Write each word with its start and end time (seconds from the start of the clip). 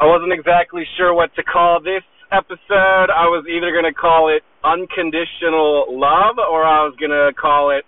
I 0.00 0.06
wasn't 0.06 0.32
exactly 0.32 0.84
sure 0.96 1.12
what 1.12 1.28
to 1.36 1.42
call 1.42 1.78
this 1.78 2.02
episode. 2.32 3.12
I 3.12 3.28
was 3.28 3.44
either 3.44 3.70
going 3.70 3.84
to 3.84 3.92
call 3.92 4.34
it 4.34 4.42
Unconditional 4.64 5.84
Love 5.90 6.38
or 6.38 6.64
I 6.64 6.88
was 6.88 6.96
going 6.98 7.10
to 7.10 7.32
call 7.38 7.68
it 7.70 7.84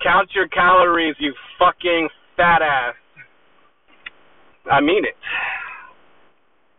Count 0.00 0.30
Your 0.32 0.46
Calories, 0.46 1.16
You 1.18 1.34
Fucking 1.58 2.08
Fat 2.36 2.62
Ass. 2.62 2.94
I 4.70 4.80
mean 4.80 5.04
it. 5.04 5.18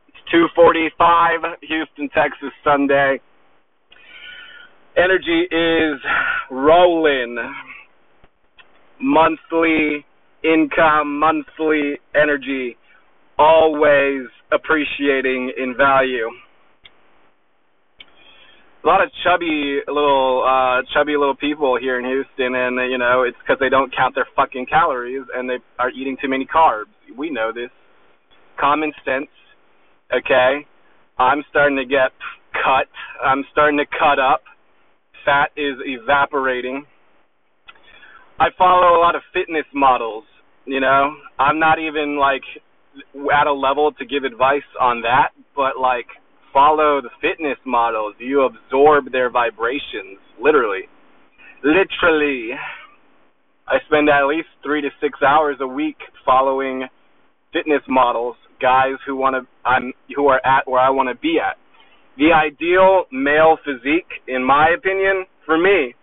It's 0.07 0.55
2:45 0.57 1.55
Houston, 1.63 2.07
Texas 2.15 2.51
Sunday. 2.63 3.19
Energy 4.95 5.47
is 5.51 5.99
rolling. 6.49 7.38
Monthly 9.01 10.05
income, 10.43 11.19
monthly 11.19 11.99
energy, 12.15 12.77
always 13.38 14.27
appreciating 14.51 15.51
in 15.57 15.75
value. 15.78 16.29
A 18.83 18.87
lot 18.87 19.04
of 19.04 19.09
chubby 19.23 19.79
little 19.87 20.45
uh 20.47 20.82
chubby 20.93 21.18
little 21.18 21.36
people 21.36 21.78
here 21.79 22.00
in 22.00 22.05
Houston 22.05 22.55
and 22.55 22.92
you 22.92 22.97
know, 22.97 23.23
it's 23.23 23.37
cuz 23.45 23.57
they 23.59 23.69
don't 23.69 23.93
count 23.95 24.15
their 24.15 24.28
fucking 24.36 24.65
calories 24.68 25.25
and 25.36 25.50
they 25.50 25.59
are 25.78 25.89
eating 25.89 26.18
too 26.21 26.29
many 26.29 26.45
carbs. 26.45 26.93
We 27.15 27.29
know 27.29 27.51
this. 27.51 27.69
Common 28.57 28.93
sense. 29.04 29.29
Okay? 30.14 30.65
I'm 31.19 31.43
starting 31.50 31.78
to 31.78 31.86
get 31.86 32.11
cut. 32.53 32.88
I'm 33.23 33.44
starting 33.52 33.78
to 33.78 33.86
cut 33.86 34.19
up. 34.19 34.44
Fat 35.25 35.52
is 35.58 35.75
evaporating. 35.86 36.86
I 38.39 38.50
follow 38.58 38.97
a 38.97 39.02
lot 39.02 39.16
of 39.16 39.23
fitness 39.33 39.66
models, 39.73 40.23
you 40.66 40.80
know. 40.80 41.16
I'm 41.39 41.59
not 41.59 41.80
even 41.80 42.17
like 42.17 42.44
at 43.33 43.47
a 43.47 43.53
level 43.53 43.92
to 43.94 44.06
give 44.06 44.23
advice 44.23 44.67
on 44.80 45.02
that, 45.02 45.30
but 45.56 45.80
like 45.80 46.08
follow 46.53 47.02
the 47.02 47.09
fitness 47.22 47.58
models. 47.66 48.16
You 48.20 48.42
absorb 48.42 49.12
their 49.12 49.30
vibrations, 49.30 50.17
literally. 50.42 50.90
Literally. 51.64 52.52
I 53.68 53.78
spend 53.88 54.09
at 54.09 54.25
least 54.28 54.48
three 54.64 54.81
to 54.81 54.90
six 55.02 55.20
hours 55.22 55.58
a 55.59 55.68
week 55.68 55.98
following 56.25 56.88
fitness 57.52 57.81
models, 57.88 58.36
guys 58.62 58.95
who 59.06 59.16
want 59.16 59.36
to, 59.36 59.70
I'm, 59.70 59.94
who 60.16 60.28
are 60.28 60.42
at 60.45 60.68
where 60.68 60.81
I 60.81 60.90
want 60.90 61.09
to 61.09 61.16
be 61.16 61.38
at. 61.40 61.58
The 62.18 62.34
ideal 62.34 63.06
male 63.12 63.58
physique, 63.64 64.09
in 64.28 64.44
my 64.44 64.70
opinion, 64.75 65.25
for 65.45 65.58
me, 65.58 65.94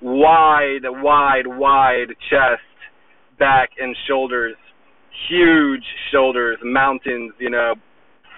wide, 0.00 0.84
wide, 0.84 1.46
wide 1.46 2.08
chest, 2.28 2.62
back, 3.38 3.70
and 3.80 3.96
shoulders, 4.06 4.56
huge 5.28 5.84
shoulders, 6.12 6.58
mountains, 6.62 7.32
you 7.38 7.50
know, 7.50 7.74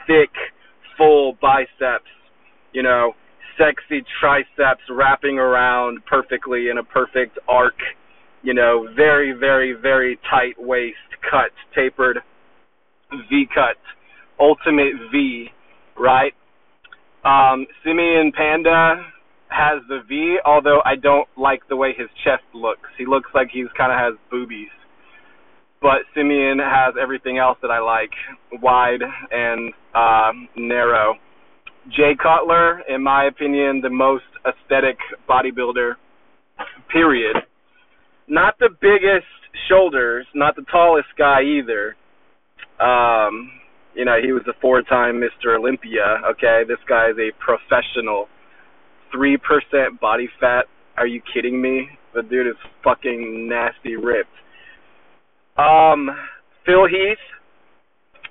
thick, 0.07 0.31
full 0.97 1.37
biceps, 1.41 2.11
you 2.73 2.83
know, 2.83 3.13
sexy 3.59 4.05
triceps 4.21 4.83
wrapping 4.91 5.39
around 5.39 6.05
perfectly 6.07 6.69
in 6.71 6.79
a 6.79 6.85
perfect 6.85 7.39
arc, 7.49 7.75
you 8.43 8.55
know, 8.55 8.89
very, 8.97 9.33
very, 9.33 9.73
very 9.73 10.19
tight 10.31 10.55
waist, 10.59 10.97
cut, 11.31 11.51
tapered, 11.75 12.19
V 13.11 13.47
cut, 13.55 13.77
ultimate 14.41 14.95
V, 15.11 15.49
right? 15.99 16.33
Um, 17.25 17.67
Simeon 17.85 18.33
Panda 18.35 19.05
has 19.49 19.83
the 19.89 20.01
V, 20.09 20.39
although 20.45 20.81
I 20.85 20.97
don't 20.97 21.29
like 21.37 21.61
the 21.69 21.77
way 21.77 21.95
his 21.97 22.09
chest 22.25 22.43
looks. 22.55 22.89
He 22.99 23.07
looks 23.07 23.31
like 23.35 23.49
he's 23.53 23.67
kind 23.77 23.93
of 23.93 23.99
has 23.99 24.19
boobies. 24.31 24.71
But 25.83 26.07
Simeon 26.15 26.59
has 26.61 26.95
everything 27.01 27.39
else 27.39 27.59
that 27.61 27.71
I 27.73 27.81
like, 27.81 28.13
wide 28.63 29.03
and 29.33 29.73
uh, 29.95 30.31
narrow. 30.57 31.15
Jay 31.91 32.13
Cutler, 32.23 32.83
in 32.89 33.03
my 33.03 33.25
opinion, 33.25 33.81
the 33.83 33.91
most 33.91 34.25
aesthetic 34.47 34.97
bodybuilder, 35.29 35.95
period. 36.93 37.37
Not 38.29 38.55
the 38.61 38.69
biggest 38.81 39.27
shoulders, 39.69 40.25
not 40.35 40.55
the 40.55 40.65
tallest 40.71 41.09
guy 41.19 41.41
either. 41.43 41.97
Um, 42.79 43.51
you 43.95 44.05
know, 44.05 44.17
he 44.25 44.33
was 44.33 44.43
a 44.49 44.59
four-time 44.61 45.21
Mr. 45.21 45.59
Olympia. 45.59 46.23
Okay, 46.31 46.63
this 46.67 46.79
guy 46.89 47.11
is 47.11 47.17
a 47.19 47.33
professional 47.43 48.29
three 49.13 49.37
percent 49.37 50.01
body 50.01 50.29
fat. 50.41 50.65
Are 50.97 51.07
you 51.07 51.21
kidding 51.35 51.61
me? 51.61 51.89
The 52.15 52.23
dude 52.23 52.47
is 52.47 52.57
fucking 52.85 53.49
nasty 53.49 53.97
ripped. 53.97 54.31
Um, 55.57 56.09
Phil 56.65 56.87
Heath, 56.87 57.19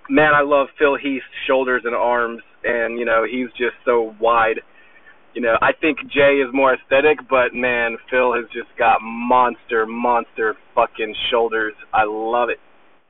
man, 0.09 0.33
I 0.33 0.41
love 0.41 0.67
Phil 0.79 0.95
Heath's 0.95 1.25
shoulders 1.47 1.83
and 1.85 1.95
arms, 1.95 2.41
and 2.63 2.97
you 2.97 3.05
know 3.05 3.25
he's 3.29 3.49
just 3.51 3.75
so 3.85 4.15
wide. 4.19 4.61
You 5.33 5.41
know, 5.41 5.55
I 5.61 5.71
think 5.79 5.97
Jay 6.11 6.43
is 6.43 6.51
more 6.53 6.73
aesthetic, 6.73 7.19
but 7.29 7.53
man, 7.53 7.97
Phil 8.09 8.33
has 8.33 8.45
just 8.51 8.67
got 8.77 8.97
monster, 9.01 9.85
monster 9.85 10.55
fucking 10.75 11.15
shoulders. 11.31 11.73
I 11.93 12.03
love 12.05 12.49
it. 12.49 12.57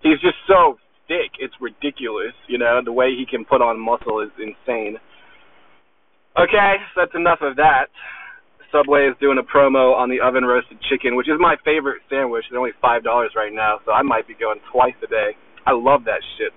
He's 0.04 0.22
just 0.22 0.38
so 0.48 0.78
thick, 1.08 1.32
it's 1.40 1.54
ridiculous. 1.60 2.34
You 2.48 2.60
know, 2.60 2.82
the 2.84 2.92
way 2.92 3.10
he 3.18 3.26
can 3.26 3.44
put 3.44 3.62
on 3.62 3.80
muscle 3.80 4.22
is 4.22 4.30
insane. 4.38 4.98
Okay, 6.38 6.76
so 6.94 7.02
that's 7.02 7.16
enough 7.16 7.40
of 7.42 7.56
that. 7.58 7.88
Subway 8.72 9.08
is 9.08 9.16
doing 9.20 9.38
a 9.38 9.44
promo 9.44 9.96
on 9.96 10.10
the 10.10 10.20
oven 10.24 10.46
roasted 10.46 10.78
chicken, 10.90 11.16
which 11.16 11.28
is 11.28 11.36
my 11.40 11.56
favorite 11.66 12.02
sandwich. 12.10 12.46
It's 12.48 12.58
only 12.58 12.72
five 12.82 13.04
dollars 13.04 13.32
right 13.36 13.52
now, 13.54 13.80
so 13.86 13.92
I 13.92 14.02
might 14.02 14.28
be 14.28 14.34
going 14.34 14.60
twice 14.72 14.96
a 15.04 15.08
day. 15.08 15.36
I 15.66 15.72
love 15.72 16.06
that 16.06 16.22
shit. 16.38 16.54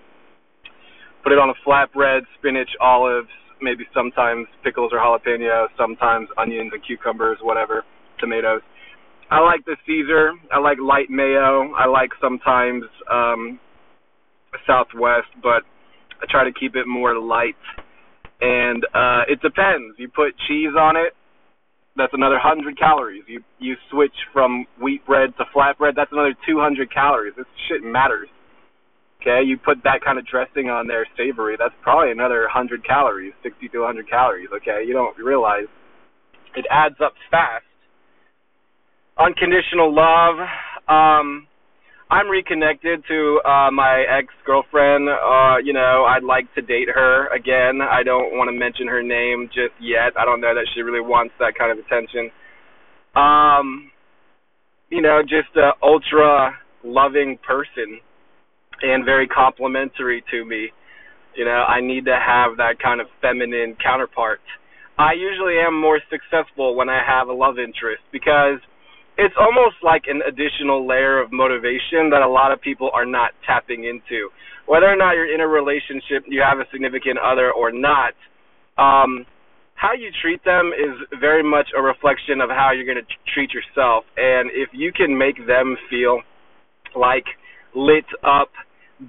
Put 1.22 1.32
it 1.32 1.38
on 1.38 1.50
a 1.50 1.58
flatbread, 1.66 2.22
spinach, 2.38 2.70
olives, 2.80 3.28
maybe 3.60 3.84
sometimes 3.94 4.46
pickles 4.62 4.92
or 4.92 4.98
jalapeno, 4.98 5.66
sometimes 5.76 6.28
onions 6.38 6.70
and 6.72 6.82
cucumbers, 6.84 7.38
whatever, 7.42 7.84
tomatoes. 8.20 8.60
I 9.30 9.40
like 9.40 9.64
the 9.64 9.76
Caesar. 9.86 10.32
I 10.52 10.58
like 10.60 10.78
light 10.80 11.10
mayo. 11.10 11.72
I 11.74 11.86
like 11.86 12.10
sometimes 12.20 12.84
um 13.10 13.58
Southwest, 14.66 15.28
but 15.42 15.62
I 16.22 16.30
try 16.30 16.44
to 16.44 16.52
keep 16.52 16.76
it 16.76 16.86
more 16.86 17.18
light 17.18 17.56
and 18.40 18.84
uh, 18.94 19.22
it 19.28 19.40
depends. 19.40 19.96
You 19.98 20.08
put 20.08 20.34
cheese 20.46 20.76
on 20.78 20.96
it, 20.96 21.14
that's 21.96 22.14
another 22.14 22.38
hundred 22.38 22.78
calories. 22.78 23.22
You 23.26 23.42
you 23.58 23.74
switch 23.90 24.14
from 24.32 24.66
wheat 24.80 25.04
bread 25.06 25.30
to 25.38 25.44
flatbread, 25.54 25.94
that's 25.96 26.12
another 26.12 26.34
two 26.46 26.58
hundred 26.60 26.92
calories. 26.92 27.34
This 27.36 27.46
shit 27.68 27.82
matters. 27.82 28.28
Okay, 29.20 29.40
you 29.46 29.56
put 29.56 29.78
that 29.84 30.04
kind 30.04 30.18
of 30.18 30.26
dressing 30.26 30.68
on 30.68 30.86
there, 30.86 31.06
savory. 31.16 31.56
That's 31.58 31.74
probably 31.82 32.10
another 32.12 32.46
hundred 32.50 32.84
calories, 32.84 33.32
sixty 33.42 33.68
to 33.68 33.84
hundred 33.84 34.08
calories. 34.08 34.48
Okay, 34.54 34.84
you 34.86 34.92
don't 34.92 35.16
realize 35.18 35.64
it 36.56 36.66
adds 36.70 36.96
up 37.02 37.14
fast. 37.30 37.64
Unconditional 39.18 39.94
love. 39.94 40.36
Um, 40.88 41.46
I'm 42.10 42.28
reconnected 42.28 43.02
to 43.08 43.40
uh 43.44 43.70
my 43.70 44.04
ex 44.08 44.28
girlfriend. 44.44 45.08
Uh, 45.08 45.56
you 45.62 45.72
know, 45.72 46.04
I'd 46.04 46.22
like 46.24 46.52
to 46.54 46.62
date 46.62 46.88
her 46.92 47.28
again. 47.34 47.80
I 47.80 48.02
don't 48.02 48.36
want 48.36 48.48
to 48.48 48.52
mention 48.52 48.86
her 48.88 49.02
name 49.02 49.48
just 49.48 49.74
yet. 49.80 50.12
I 50.18 50.24
don't 50.24 50.40
know 50.40 50.54
that 50.54 50.66
she 50.74 50.82
really 50.82 51.00
wants 51.00 51.34
that 51.40 51.54
kind 51.58 51.72
of 51.72 51.84
attention. 51.84 52.30
Um, 53.16 53.90
you 54.90 55.00
know, 55.00 55.22
just 55.22 55.56
a 55.56 55.72
ultra 55.82 56.52
loving 56.84 57.38
person 57.46 58.00
and 58.82 59.04
very 59.04 59.26
complimentary 59.26 60.22
to 60.30 60.44
me. 60.44 60.68
You 61.36 61.44
know, 61.44 61.64
I 61.66 61.80
need 61.80 62.04
to 62.04 62.14
have 62.14 62.58
that 62.58 62.78
kind 62.82 63.00
of 63.00 63.06
feminine 63.20 63.76
counterpart. 63.82 64.40
I 64.98 65.14
usually 65.14 65.58
am 65.58 65.80
more 65.80 66.00
successful 66.10 66.76
when 66.76 66.88
I 66.88 67.02
have 67.04 67.28
a 67.28 67.32
love 67.32 67.58
interest 67.58 68.02
because 68.12 68.60
it's 69.16 69.34
almost 69.38 69.76
like 69.82 70.04
an 70.08 70.22
additional 70.26 70.86
layer 70.86 71.20
of 71.20 71.30
motivation 71.30 72.10
that 72.10 72.22
a 72.22 72.28
lot 72.28 72.52
of 72.52 72.60
people 72.60 72.90
are 72.92 73.06
not 73.06 73.30
tapping 73.46 73.84
into. 73.84 74.28
Whether 74.66 74.86
or 74.86 74.96
not 74.96 75.12
you're 75.12 75.32
in 75.32 75.40
a 75.40 75.46
relationship, 75.46 76.24
you 76.26 76.42
have 76.42 76.58
a 76.58 76.64
significant 76.72 77.18
other 77.18 77.52
or 77.52 77.70
not, 77.70 78.14
um, 78.76 79.26
how 79.74 79.92
you 79.92 80.10
treat 80.22 80.42
them 80.44 80.72
is 80.72 80.96
very 81.20 81.42
much 81.42 81.68
a 81.76 81.82
reflection 81.82 82.40
of 82.40 82.48
how 82.48 82.72
you're 82.72 82.86
going 82.86 83.04
to 83.04 83.32
treat 83.34 83.50
yourself. 83.52 84.04
And 84.16 84.50
if 84.52 84.70
you 84.72 84.92
can 84.92 85.16
make 85.16 85.36
them 85.46 85.76
feel 85.90 86.22
like 86.96 87.26
lit 87.74 88.06
up, 88.24 88.50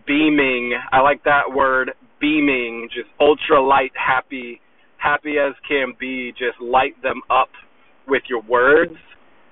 beaming, 0.05 0.73
I 0.91 0.99
like 1.01 1.23
that 1.23 1.53
word, 1.53 1.91
beaming, 2.19 2.89
just 2.93 3.07
ultra 3.19 3.61
light, 3.61 3.91
happy, 3.95 4.59
happy 4.97 5.35
as 5.37 5.53
can 5.67 5.93
be, 5.99 6.31
just 6.31 6.59
light 6.59 7.01
them 7.01 7.21
up 7.29 7.49
with 8.07 8.23
your 8.27 8.41
words 8.41 8.97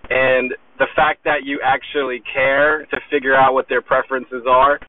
and 0.09 0.53
the 0.79 0.87
fact 0.95 1.23
that 1.23 1.45
you 1.45 1.59
actually 1.63 2.21
care 2.33 2.85
to 2.87 2.97
figure 3.11 3.35
out 3.35 3.53
what 3.53 3.67
their 3.69 3.81
preferences 3.81 4.43
are, 4.47 4.79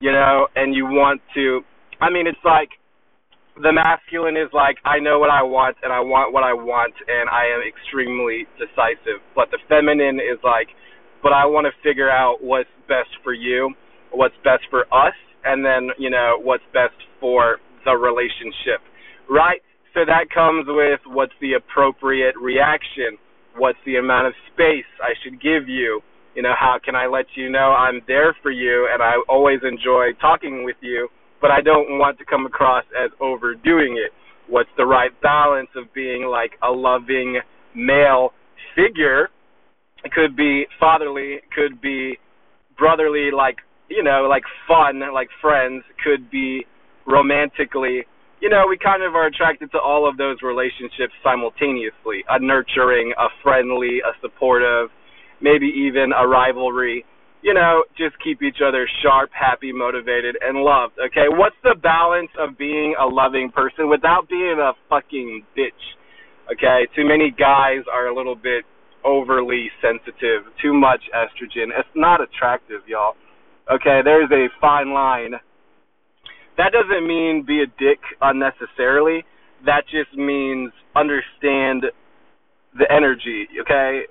you 0.00 0.12
know, 0.12 0.46
and 0.56 0.74
you 0.74 0.84
want 0.84 1.20
to 1.34 1.60
I 2.00 2.10
mean 2.10 2.26
it's 2.26 2.44
like 2.44 2.68
the 3.62 3.72
masculine 3.72 4.36
is 4.36 4.50
like 4.52 4.76
I 4.84 4.98
know 4.98 5.18
what 5.18 5.30
I 5.30 5.42
want 5.42 5.76
and 5.82 5.92
I 5.92 6.00
want 6.00 6.32
what 6.32 6.42
I 6.42 6.52
want 6.52 6.94
and 7.06 7.28
I 7.30 7.46
am 7.46 7.62
extremely 7.66 8.46
decisive. 8.58 9.20
But 9.34 9.50
the 9.50 9.58
feminine 9.68 10.16
is 10.16 10.38
like 10.42 10.68
but 11.22 11.32
I 11.32 11.46
want 11.46 11.66
to 11.66 11.72
figure 11.82 12.10
out 12.10 12.38
what's 12.42 12.68
best 12.86 13.08
for 13.22 13.32
you, 13.32 13.72
what's 14.12 14.36
best 14.44 14.64
for 14.70 14.82
us 14.92 15.14
and 15.44 15.64
then, 15.64 15.90
you 15.98 16.10
know, 16.10 16.40
what's 16.42 16.64
best 16.72 16.96
for 17.20 17.58
the 17.84 17.92
relationship, 17.92 18.80
right? 19.28 19.60
So 19.92 20.04
that 20.04 20.32
comes 20.32 20.66
with 20.66 21.00
what's 21.06 21.32
the 21.40 21.54
appropriate 21.54 22.34
reaction, 22.40 23.16
what's 23.56 23.78
the 23.86 23.96
amount 23.96 24.26
of 24.26 24.34
space 24.52 24.88
I 25.02 25.14
should 25.22 25.40
give 25.40 25.68
you, 25.68 26.00
you 26.34 26.42
know, 26.42 26.54
how 26.58 26.78
can 26.84 26.94
I 26.94 27.06
let 27.06 27.26
you 27.34 27.50
know 27.50 27.72
I'm 27.72 28.00
there 28.06 28.36
for 28.42 28.50
you 28.50 28.88
and 28.92 29.02
I 29.02 29.14
always 29.28 29.60
enjoy 29.62 30.12
talking 30.20 30.64
with 30.64 30.76
you, 30.80 31.08
but 31.40 31.50
I 31.50 31.60
don't 31.60 31.98
want 31.98 32.18
to 32.18 32.24
come 32.24 32.46
across 32.46 32.84
as 32.98 33.10
overdoing 33.20 33.96
it. 33.98 34.12
What's 34.48 34.70
the 34.76 34.84
right 34.84 35.10
balance 35.22 35.70
of 35.76 35.92
being 35.94 36.24
like 36.24 36.52
a 36.62 36.70
loving 36.70 37.38
male 37.74 38.30
figure? 38.74 39.28
It 40.04 40.12
could 40.12 40.36
be 40.36 40.66
fatherly, 40.78 41.38
could 41.54 41.80
be 41.80 42.18
brotherly, 42.76 43.30
like 43.34 43.56
you 43.88 44.02
know, 44.02 44.26
like 44.28 44.42
fun, 44.66 45.00
like 45.12 45.28
friends, 45.40 45.84
could 46.02 46.30
be 46.30 46.64
romantically. 47.06 48.04
You 48.40 48.50
know, 48.50 48.64
we 48.68 48.76
kind 48.76 49.02
of 49.02 49.14
are 49.14 49.26
attracted 49.26 49.70
to 49.72 49.78
all 49.78 50.08
of 50.08 50.16
those 50.16 50.36
relationships 50.42 51.14
simultaneously. 51.22 52.24
A 52.28 52.38
nurturing, 52.38 53.14
a 53.18 53.28
friendly, 53.42 54.00
a 54.04 54.12
supportive, 54.20 54.90
maybe 55.40 55.66
even 55.66 56.12
a 56.12 56.26
rivalry. 56.26 57.04
You 57.42 57.54
know, 57.54 57.84
just 57.96 58.16
keep 58.24 58.42
each 58.42 58.58
other 58.66 58.88
sharp, 59.02 59.30
happy, 59.32 59.72
motivated, 59.72 60.36
and 60.40 60.58
loved. 60.58 60.94
Okay, 60.98 61.28
what's 61.28 61.56
the 61.62 61.76
balance 61.82 62.30
of 62.38 62.56
being 62.58 62.94
a 63.00 63.06
loving 63.06 63.50
person 63.54 63.88
without 63.88 64.28
being 64.28 64.56
a 64.60 64.72
fucking 64.88 65.44
bitch? 65.56 65.84
Okay, 66.52 66.86
too 66.96 67.06
many 67.06 67.30
guys 67.30 67.84
are 67.92 68.08
a 68.08 68.14
little 68.14 68.36
bit 68.36 68.64
overly 69.04 69.68
sensitive, 69.80 70.44
too 70.60 70.72
much 70.72 71.00
estrogen. 71.14 71.68
It's 71.76 71.88
not 71.94 72.20
attractive, 72.20 72.80
y'all. 72.86 73.14
Okay, 73.70 74.00
there's 74.04 74.30
a 74.32 74.48
fine 74.60 74.92
line. 74.92 75.34
That 76.56 76.72
doesn't 76.72 77.06
mean 77.06 77.44
be 77.46 77.62
a 77.62 77.66
dick 77.66 77.98
unnecessarily. 78.20 79.24
That 79.66 79.84
just 79.90 80.16
means 80.16 80.72
understand 80.94 81.84
the 82.78 82.86
energy, 82.90 83.46
okay? 83.62 84.02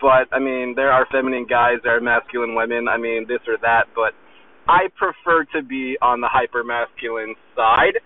But 0.00 0.26
I 0.32 0.38
mean, 0.38 0.74
there 0.74 0.90
are 0.90 1.06
feminine 1.12 1.46
guys, 1.48 1.78
there 1.84 1.96
are 1.96 2.00
masculine 2.00 2.54
women. 2.54 2.88
I 2.88 2.96
mean, 2.98 3.26
this 3.28 3.40
or 3.46 3.56
that, 3.62 3.84
but 3.94 4.14
I 4.68 4.88
prefer 4.96 5.44
to 5.54 5.62
be 5.62 5.96
on 6.00 6.20
the 6.20 6.28
hyper 6.30 6.64
masculine 6.64 7.34
side, 7.54 7.98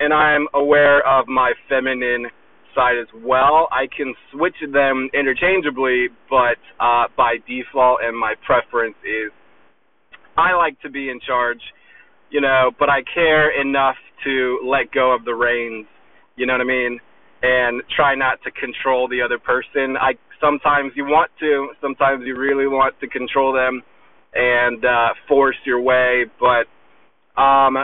and 0.00 0.12
I'm 0.12 0.46
aware 0.54 1.06
of 1.06 1.28
my 1.28 1.52
feminine 1.68 2.26
side 2.74 2.96
as 3.00 3.08
well. 3.24 3.68
I 3.72 3.86
can 3.94 4.14
switch 4.32 4.56
them 4.72 5.08
interchangeably, 5.14 6.08
but 6.28 6.58
uh, 6.80 7.08
by 7.16 7.36
default, 7.46 8.00
and 8.02 8.18
my 8.18 8.34
preference 8.44 8.96
is 9.04 9.32
I 10.36 10.54
like 10.54 10.80
to 10.82 10.90
be 10.90 11.08
in 11.10 11.20
charge, 11.20 11.60
you 12.34 12.40
know, 12.40 12.72
but 12.80 12.90
I 12.90 12.98
care 13.14 13.48
enough 13.60 13.94
to 14.24 14.58
let 14.66 14.90
go 14.90 15.14
of 15.14 15.24
the 15.24 15.34
reins, 15.36 15.86
you 16.34 16.46
know 16.46 16.54
what 16.54 16.62
I 16.62 16.64
mean, 16.64 16.98
and 17.42 17.80
try 17.94 18.16
not 18.16 18.42
to 18.42 18.50
control 18.50 19.06
the 19.06 19.22
other 19.22 19.38
person. 19.38 19.96
I 19.96 20.14
sometimes 20.40 20.90
you 20.96 21.04
want 21.04 21.30
to, 21.38 21.68
sometimes 21.80 22.24
you 22.26 22.36
really 22.36 22.66
want 22.66 22.98
to 22.98 23.06
control 23.06 23.52
them 23.52 23.82
and 24.34 24.84
uh 24.84 25.10
force 25.28 25.54
your 25.64 25.80
way, 25.80 26.24
but 26.40 26.66
um 27.40 27.76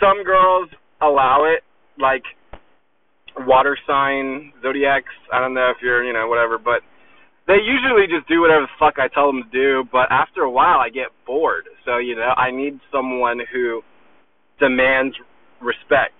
some 0.00 0.24
girls 0.24 0.68
allow 1.00 1.44
it 1.46 1.62
like 1.96 2.24
water 3.46 3.78
sign 3.86 4.52
zodiacs. 4.62 5.14
I 5.32 5.38
don't 5.38 5.54
know 5.54 5.70
if 5.70 5.76
you're, 5.80 6.02
you 6.02 6.12
know, 6.12 6.26
whatever, 6.26 6.58
but 6.58 6.82
they 7.46 7.58
usually 7.64 8.06
just 8.06 8.28
do 8.28 8.40
whatever 8.40 8.62
the 8.62 8.76
fuck 8.78 8.98
I 8.98 9.08
tell 9.08 9.26
them 9.26 9.42
to 9.42 9.50
do, 9.50 9.88
but 9.90 10.10
after 10.10 10.42
a 10.42 10.50
while 10.50 10.78
I 10.78 10.88
get 10.88 11.08
bored. 11.26 11.64
So, 11.84 11.98
you 11.98 12.14
know, 12.14 12.32
I 12.36 12.50
need 12.50 12.78
someone 12.92 13.40
who 13.52 13.82
demands 14.58 15.16
respect. 15.60 16.18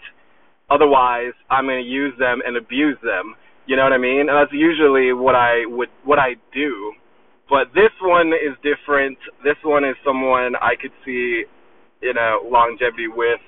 Otherwise, 0.71 1.33
I'm 1.51 1.67
going 1.67 1.83
to 1.83 1.89
use 1.89 2.15
them 2.19 2.41
and 2.47 2.57
abuse 2.57 2.99
them. 3.03 3.35
You 3.67 3.77
know 3.77 3.85
what 3.85 3.93
I 3.93 3.99
mean? 3.99 4.27
And 4.29 4.37
that's 4.37 4.53
usually 4.53 5.13
what 5.13 5.35
I 5.35 5.67
would 5.67 5.89
what 6.05 6.19
I 6.19 6.35
do. 6.55 6.93
But 7.49 7.75
this 7.75 7.91
one 8.01 8.29
is 8.29 8.57
different. 8.63 9.19
This 9.45 9.59
one 9.65 9.85
is 9.85 9.97
someone 10.05 10.55
I 10.57 10.75
could 10.81 10.93
see, 11.05 11.45
you 12.01 12.15
know, 12.15 12.41
longevity 12.47 13.09
with 13.09 13.41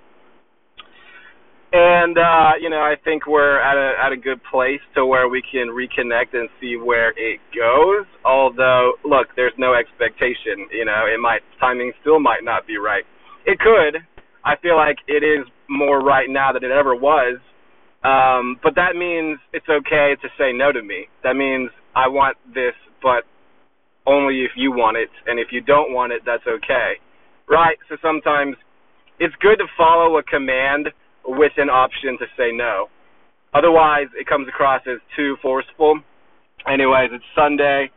and 1.73 2.19
uh, 2.19 2.53
you 2.61 2.69
know, 2.69 2.81
I 2.81 2.95
think 3.03 3.27
we're 3.27 3.61
at 3.61 3.77
a 3.77 4.05
at 4.05 4.13
a 4.13 4.17
good 4.17 4.41
place 4.51 4.81
to 4.95 5.07
where 5.07 5.29
we 5.29 5.43
can 5.43 5.69
reconnect 5.69 6.35
and 6.35 6.49
see 6.61 6.77
where 6.77 7.11
it 7.17 7.41
goes. 7.57 8.07
Although, 8.25 8.93
look, 9.05 9.29
there's 9.37 9.55
no 9.57 9.75
expectation. 9.75 10.69
You 10.71 10.85
know, 10.85 11.07
it 11.09 11.19
might 11.19 11.41
timing 11.59 11.93
still 12.01 12.21
might 12.21 12.45
not 12.45 12.67
be 12.67 12.77
right. 12.77 13.05
It 13.47 13.59
could. 13.59 14.05
I 14.45 14.57
feel 14.61 14.77
like 14.77 14.97
it 15.09 15.25
is 15.25 15.47
more 15.69 16.03
right 16.03 16.29
now 16.29 16.53
than 16.53 16.65
it 16.65 16.71
ever 16.71 16.95
was. 16.95 17.41
Um, 18.05 18.59
but 18.63 18.75
that 18.75 18.97
means 18.97 19.39
it's 19.53 19.69
okay 19.69 20.17
to 20.21 20.29
say 20.37 20.53
no 20.53 20.73
to 20.73 20.83
me. 20.83 21.07
That 21.23 21.37
means 21.37 21.71
I 21.95 22.09
want 22.09 22.37
this, 22.53 22.75
but 23.01 23.25
only 24.07 24.43
if 24.43 24.51
you 24.57 24.73
want 24.73 24.97
it, 24.97 25.09
and 25.27 25.39
if 25.39 25.49
you 25.53 25.61
don't 25.61 25.95
want 25.95 26.13
it, 26.13 26.23
that's 26.27 26.43
okay. 26.47 26.99
Right? 27.49 27.79
So 27.89 27.97
sometimes 28.03 28.57
it's 29.21 29.35
good 29.41 29.57
to 29.59 29.67
follow 29.79 30.19
a 30.19 30.23
command 30.25 30.89
with 31.27 31.53
an 31.57 31.71
option 31.71 32.19
to 32.19 32.27
say 32.37 32.51
no. 32.53 32.87
Otherwise, 33.55 34.09
it 34.19 34.27
comes 34.27 34.49
across 34.49 34.83
as 34.87 34.99
too 35.17 35.37
forceful. 35.43 36.01
Anyways, 36.67 37.11
it's 37.13 37.25
Sunday. 37.37 37.91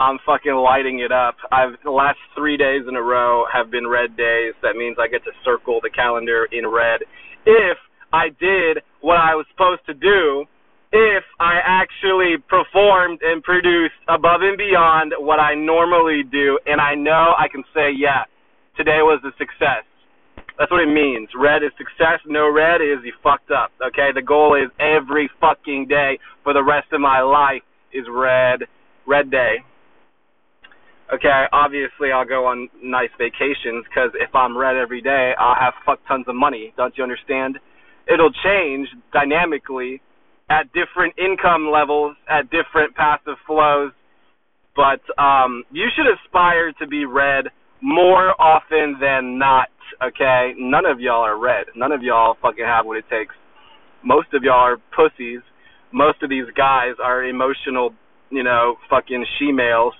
I'm 0.00 0.18
fucking 0.26 0.54
lighting 0.54 1.00
it 1.00 1.12
up. 1.12 1.36
I've 1.50 1.78
the 1.84 1.90
last 1.90 2.18
three 2.36 2.56
days 2.56 2.82
in 2.88 2.96
a 2.96 3.02
row 3.02 3.44
have 3.52 3.70
been 3.70 3.86
red 3.86 4.16
days. 4.16 4.54
That 4.62 4.74
means 4.74 4.96
I 4.98 5.08
get 5.08 5.24
to 5.24 5.30
circle 5.44 5.80
the 5.82 5.90
calendar 5.90 6.48
in 6.50 6.66
red. 6.66 7.00
If 7.46 7.78
I 8.12 8.28
did 8.40 8.82
what 9.00 9.18
I 9.18 9.34
was 9.34 9.46
supposed 9.50 9.84
to 9.86 9.94
do, 9.94 10.44
if 10.92 11.24
I 11.40 11.58
actually 11.64 12.36
performed 12.48 13.20
and 13.22 13.42
produced 13.42 13.96
above 14.08 14.42
and 14.42 14.58
beyond 14.58 15.14
what 15.18 15.40
I 15.40 15.54
normally 15.54 16.22
do, 16.30 16.58
and 16.66 16.80
I 16.80 16.94
know 16.94 17.32
I 17.38 17.48
can 17.48 17.64
say, 17.74 17.90
yeah, 17.96 18.24
today 18.76 19.00
was 19.00 19.22
a 19.24 19.32
success. 19.38 19.88
That's 20.62 20.70
what 20.70 20.80
it 20.80 20.94
means. 20.94 21.28
Red 21.34 21.64
is 21.64 21.72
success. 21.76 22.22
No 22.24 22.48
red 22.48 22.78
is 22.80 23.02
you 23.02 23.12
fucked 23.20 23.50
up. 23.50 23.72
Okay. 23.84 24.10
The 24.14 24.22
goal 24.22 24.54
is 24.54 24.70
every 24.78 25.28
fucking 25.40 25.88
day 25.88 26.20
for 26.44 26.52
the 26.54 26.62
rest 26.62 26.86
of 26.92 27.00
my 27.00 27.20
life 27.20 27.66
is 27.92 28.06
red. 28.08 28.60
Red 29.04 29.28
day. 29.28 29.56
Okay. 31.12 31.46
Obviously, 31.50 32.14
I'll 32.14 32.24
go 32.24 32.46
on 32.46 32.68
nice 32.80 33.10
vacations 33.18 33.82
because 33.90 34.14
if 34.14 34.32
I'm 34.36 34.56
red 34.56 34.76
every 34.76 35.02
day, 35.02 35.32
I'll 35.36 35.58
have 35.58 35.74
fuck 35.84 35.98
tons 36.06 36.26
of 36.28 36.36
money. 36.36 36.72
Don't 36.76 36.94
you 36.96 37.02
understand? 37.02 37.58
It'll 38.06 38.30
change 38.30 38.86
dynamically 39.12 40.00
at 40.48 40.70
different 40.70 41.18
income 41.18 41.72
levels, 41.74 42.14
at 42.30 42.42
different 42.54 42.94
passive 42.94 43.34
flows. 43.48 43.90
But 44.76 45.02
um, 45.20 45.64
you 45.72 45.88
should 45.96 46.06
aspire 46.06 46.70
to 46.78 46.86
be 46.86 47.04
red 47.04 47.46
more 47.82 48.40
often 48.40 48.96
than 49.00 49.38
not 49.38 49.66
okay? 50.02 50.52
None 50.58 50.86
of 50.86 51.00
y'all 51.00 51.22
are 51.22 51.38
red. 51.38 51.66
None 51.76 51.92
of 51.92 52.02
y'all 52.02 52.36
fucking 52.42 52.64
have 52.64 52.86
what 52.86 52.98
it 52.98 53.04
takes. 53.10 53.34
Most 54.04 54.28
of 54.34 54.42
y'all 54.42 54.66
are 54.66 54.76
pussies. 54.94 55.40
Most 55.92 56.22
of 56.22 56.30
these 56.30 56.46
guys 56.56 56.94
are 57.02 57.24
emotional, 57.24 57.90
you 58.30 58.42
know, 58.42 58.76
fucking 58.88 59.24
she 59.38 59.52
males. 59.52 59.94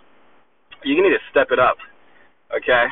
You 0.85 0.97
need 0.97 1.11
to 1.11 1.23
step 1.30 1.49
it 1.50 1.59
up, 1.59 1.76
okay? 2.54 2.87